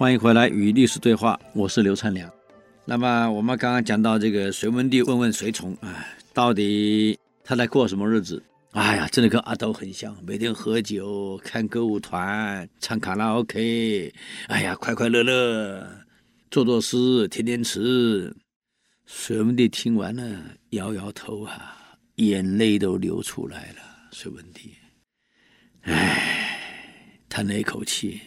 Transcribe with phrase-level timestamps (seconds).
[0.00, 2.32] 欢迎回来与历史对话，我是刘灿良。
[2.86, 8.42] 那么我们刚刚讲到这个隋文帝问问随从，哎，到底他在过什么日子？
[8.70, 14.10] 哎呀，真的跟阿斗很像，每天喝酒、看歌舞团、唱卡拉 OK，
[14.46, 15.86] 哎呀，快快乐乐，
[16.50, 18.34] 做做诗，填填词。
[19.04, 21.76] 隋文帝听完了，摇摇头啊，
[22.14, 23.82] 眼泪都流出来了。
[24.12, 24.74] 隋文帝，
[25.82, 26.88] 哎，
[27.28, 28.18] 叹了一口气。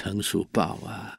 [0.00, 1.18] 陈叔宝啊，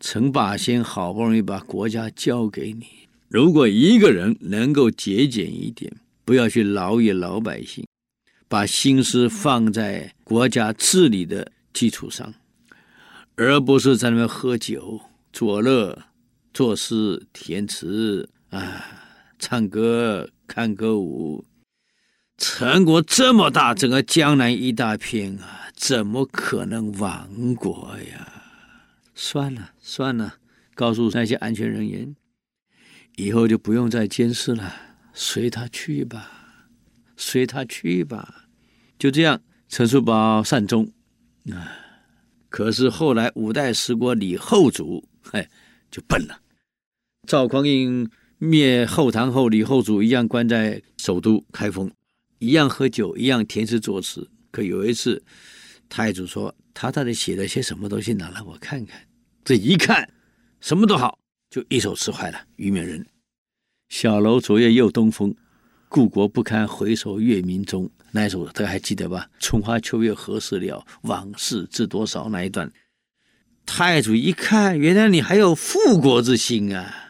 [0.00, 2.84] 陈霸先好不容易把国家交给你，
[3.28, 7.86] 如果一个人能够节俭一点，不要去劳役老百姓，
[8.48, 12.34] 把心思放在国家治理的基础上，
[13.36, 15.00] 而不是在那边喝酒
[15.32, 15.96] 作乐、
[16.52, 18.82] 作诗填词啊、
[19.38, 21.44] 唱歌、看歌舞，
[22.38, 25.62] 陈国这么大，整个江南一大片啊。
[25.74, 28.32] 怎么可能亡国呀？
[29.14, 30.36] 算了算了，
[30.74, 32.16] 告诉那些安全人员，
[33.16, 34.74] 以后就不用再监视了，
[35.12, 36.30] 随他去吧，
[37.16, 38.46] 随他去吧。
[38.98, 40.90] 就这样，陈叔宝善终。
[41.52, 41.72] 啊，
[42.48, 45.46] 可是后来五代十国李后主，嘿，
[45.90, 46.40] 就笨了。
[47.26, 51.90] 赵匡胤灭后唐后，李后主一样关在首都开封，
[52.38, 54.28] 一样喝酒，一样填诗作词。
[54.50, 55.22] 可有一次。
[55.88, 58.12] 太祖说：“他到底写了些什么东西？
[58.12, 59.00] 拿来我看看。”
[59.44, 60.12] 这一看，
[60.60, 61.16] 什么都好，
[61.48, 62.40] 就一首词坏了。
[62.56, 63.06] 虞美人
[63.88, 65.32] ：“小楼昨夜又东风，
[65.88, 70.84] 故国不堪回首月明中。”那一首大家还记得吧？“春花秋月何时了？
[71.02, 72.72] 往事知多少？”那一段，
[73.64, 77.05] 太祖一看，原来你还有复国之心啊！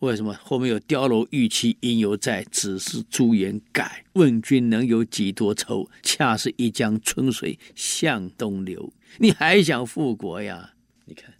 [0.00, 4.04] 为什么后面有“碉楼玉砌应犹在，只是朱颜改？
[4.12, 5.90] 问君能有几多愁？
[6.04, 10.74] 恰似一江春水向东流。”你还想复国呀？
[11.04, 11.34] 你看，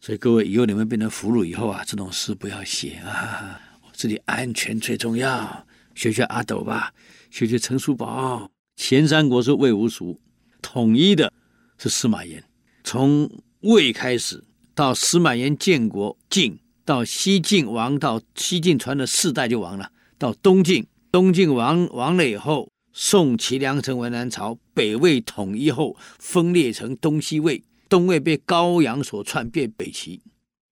[0.00, 3.60] 所以各位以后你们变成俘虏以后啊，这种诗不要写啊！
[3.92, 5.64] 这里安全最重要，
[5.94, 6.92] 学学阿斗吧，
[7.30, 8.50] 学学陈叔宝。
[8.74, 10.20] 前三国是魏、吴、蜀，
[10.60, 11.32] 统一的
[11.78, 12.42] 是司马炎。
[12.82, 13.30] 从
[13.60, 14.42] 魏开始
[14.74, 16.58] 到司马炎建国晋。
[16.84, 19.92] 到西晋亡，到西晋传了四代就亡了。
[20.18, 30.20] 到东晋，东晋亡亡了以后，宋齐梁陈为南朝，北魏统一后分裂成东西魏，东魏被高阳所篡，变北齐；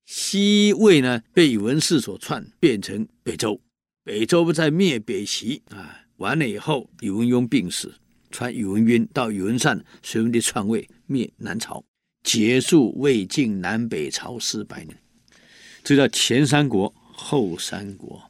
[0.07, 3.61] 西魏呢被宇文氏所篡，变成北周。
[4.03, 7.95] 北周不再灭北齐啊，完了以后，宇文邕病死，
[8.31, 11.85] 传宇文赟到宇文善，隋文帝篡位，灭南朝，
[12.25, 14.97] 结束魏晋南北朝四百年。
[15.83, 18.23] 这叫前三国后三国，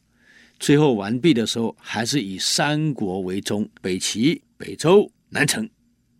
[0.58, 5.68] 最后完毕的时候还是以三国为终，北齐、北周、南陈，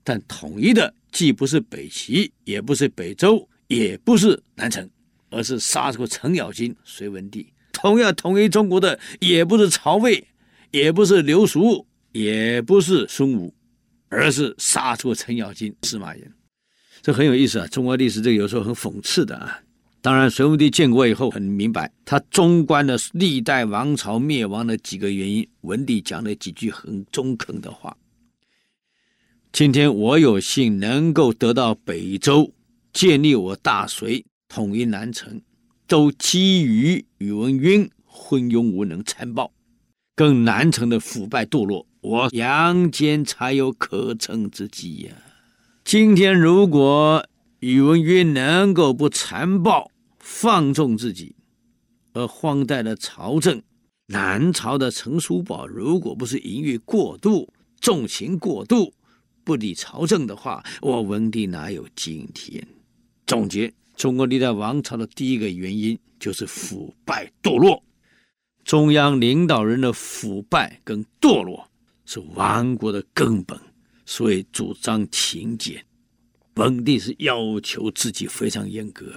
[0.03, 4.89] 但统一的既不是北齐，也不是北周，也不是南陈，
[5.31, 7.53] 而是杀出程咬金，隋文帝。
[7.73, 10.27] 同样统一中国的也不是曹魏，
[10.71, 13.55] 也不是刘叔，也不是孙武，
[14.09, 16.33] 而是杀出程咬金，司马炎。
[17.03, 17.67] 这很有意思啊！
[17.69, 19.59] 中国历史这个有时候很讽刺的啊。
[20.03, 25.47] 当然，隋文帝建国以后很明白，他纵观了历代王朝灭亡的几个原因。
[25.61, 27.95] 文帝讲了几句很中肯的话：
[29.53, 32.51] 今天我有幸能够得到北周，
[32.95, 35.43] 建立我大隋，统一南陈，
[35.87, 39.53] 都基于宇文赟昏庸无能、残暴，
[40.17, 45.13] 跟南陈的腐败堕落，我杨坚才有可乘之机呀、
[45.85, 47.27] 今天如果
[47.61, 51.37] 宇文赟能够不残暴、放纵自己，
[52.15, 53.63] 而荒怠了朝政，
[54.07, 58.95] 南朝的陈叔宝如果不是淫欲过度、纵情过度、
[59.45, 62.67] 不理朝政的话，我文帝哪有今天？
[63.27, 67.85] 总结中国历代王朝的第一个原因就是腐败堕落，
[68.65, 71.69] 中央领导人的腐败跟堕落
[72.07, 73.61] 是亡国的根本，
[74.07, 75.85] 所以主张勤俭。
[76.61, 79.15] 文帝是要求自己非常严格，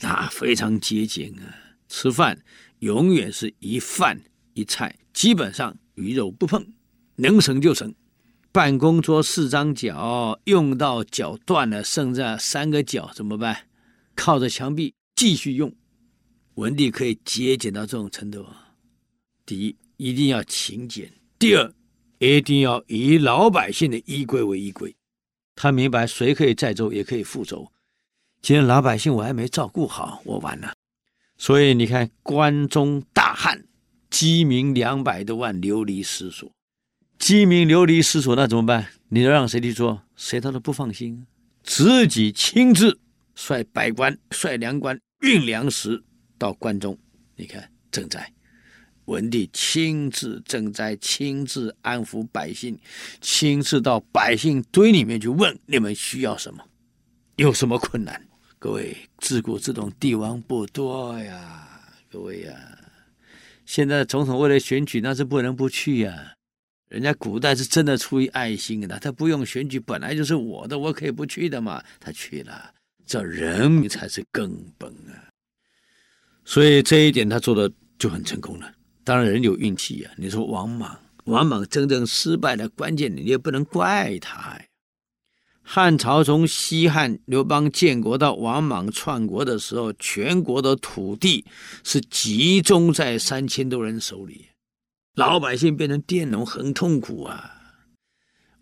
[0.00, 1.78] 那非常节俭啊！
[1.88, 2.42] 吃饭
[2.80, 4.20] 永远是一饭
[4.54, 6.66] 一菜，基本上鱼肉不碰，
[7.14, 7.94] 能省就省。
[8.50, 13.68] 办公桌四张脚，用到脚断了，剩下三个脚怎么办？
[14.16, 15.72] 靠着墙壁继续用。
[16.56, 18.74] 文帝可以节俭到这种程度啊！
[19.46, 21.06] 第一，一定要勤俭；
[21.38, 21.72] 第二，
[22.18, 24.92] 一定要以老百姓的依归为依归。
[25.62, 27.70] 他明白，谁可以载舟，也可以覆舟。
[28.40, 30.74] 今天老百姓我还没照顾好，我完了。
[31.38, 33.64] 所以你看，关中大旱，
[34.10, 36.50] 饥民两百多万流离失所。
[37.16, 38.88] 饥民流离失所，那怎么办？
[39.10, 40.02] 你要让谁去做？
[40.16, 41.24] 谁他都不放心，
[41.62, 42.98] 自己亲自
[43.36, 46.02] 率百官、率粮官运粮食
[46.36, 46.98] 到关中，
[47.36, 48.32] 你看赈灾，
[49.06, 52.78] 文帝亲自赈灾，亲自安抚百姓，
[53.20, 56.64] 亲自到百姓堆里面去问你们需要什么，
[57.36, 58.28] 有什么困难？
[58.58, 61.68] 各位，自古这种帝王不多呀，
[62.10, 62.54] 各位呀，
[63.66, 66.34] 现在总统为了选举，那是不能不去呀。
[66.88, 71.82] 人家古代是真的出于爱心的，他不用选举，本来就是我的，我可以不去的嘛。
[71.98, 72.72] 他去了，
[73.04, 75.26] 这人民才是根本啊。
[76.44, 78.72] 所以这一点他做的就很成功了。
[79.04, 80.12] 当然人有运气啊。
[80.16, 84.64] 你说王莽，王莽真正失败的关键，你也不能怪他呀。
[85.64, 91.44] 汉朝从西汉刘邦建国到王莽篡国的时候，全国的土地
[91.84, 94.46] 是集中在三千多人手里。
[95.14, 97.60] 老百姓变成佃农，很痛苦啊！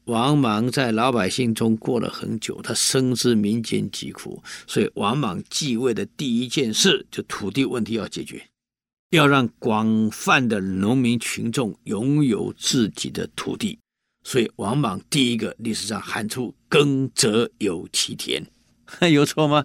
[0.04, 8.49] 王莽在老百姓中过了很久，他深知民间疾苦，所以王莽继位的第一件事就土地问题要解决，
[9.10, 13.78] 要让广泛的农民群众拥有自己的土地。
[14.24, 18.44] 所以王莽第一个历史上喊出“耕者有其田”，
[19.12, 19.64] 有错吗？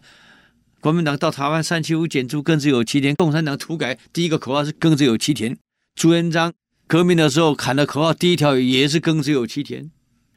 [0.80, 5.58] 国民党到台湾三七五减租，耕者有其田；共产党土改第一个口号是“耕者有其田”。
[5.96, 6.54] 朱元璋。
[6.88, 9.90] 革命的时候喊的口号，第一条也是“耕者有其田”。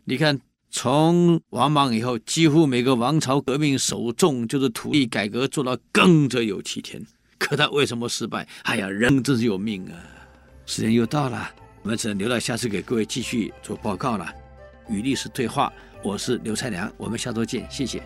[0.06, 0.40] 你看，
[0.70, 7.06] 从王莽以后，几乎每个王朝革命首重就是土地改革，做到“耕者有其田”。
[7.38, 8.46] 可他为什么失败？
[8.64, 9.96] 哎呀，人真是有命啊！
[10.66, 11.50] 时间又到了，
[11.82, 14.30] 我们只能留到下次给各位继续做报告了。
[14.88, 18.02] 与历史对话，我是刘才良，我们下周见，谢谢。